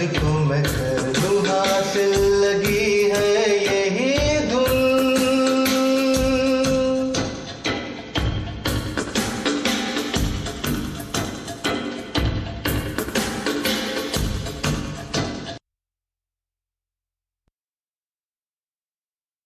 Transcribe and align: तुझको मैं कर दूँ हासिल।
तुझको 0.00 0.32
मैं 0.44 0.62
कर 0.64 1.12
दूँ 1.20 1.40
हासिल। 1.46 2.39